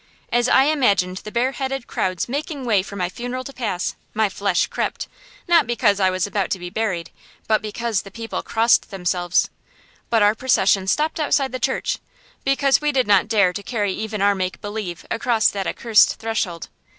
As 0.31 0.49
I 0.49 0.63
imagined 0.63 1.17
the 1.17 1.31
bareheaded 1.31 1.85
crowds 1.85 2.27
making 2.27 2.65
way 2.65 2.81
for 2.81 2.95
my 2.95 3.07
funeral 3.07 3.43
to 3.43 3.53
pass, 3.53 3.95
my 4.15 4.29
flesh 4.29 4.65
crept, 4.65 5.07
not 5.47 5.67
because 5.67 5.99
I 5.99 6.09
was 6.09 6.25
about 6.25 6.49
to 6.49 6.57
be 6.57 6.71
buried, 6.71 7.11
but 7.47 7.61
because 7.61 8.01
the 8.01 8.09
people 8.09 8.41
crossed 8.41 8.89
themselves. 8.89 9.51
But 10.09 10.23
our 10.23 10.33
procession 10.33 10.87
stopped 10.87 11.19
outside 11.19 11.51
the 11.51 11.59
church, 11.59 11.99
because 12.43 12.81
we 12.81 12.91
did 12.91 13.05
not 13.05 13.27
dare 13.27 13.53
to 13.53 13.61
carry 13.61 13.93
even 13.93 14.23
our 14.23 14.33
make 14.33 14.59
believe 14.59 15.05
across 15.11 15.49
that 15.49 15.67
accursed 15.67 16.15
threshold. 16.15 16.69